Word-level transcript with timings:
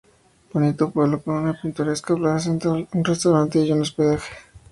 Bonito 0.51 0.89
pueblo 0.89 1.21
con 1.21 1.35
una 1.35 1.53
pintoresca 1.61 2.15
plaza 2.15 2.39
central, 2.45 2.87
un 2.91 3.03
restaurante 3.05 3.59
y 3.59 3.71
un 3.71 3.81
hospedaje. 3.81 4.33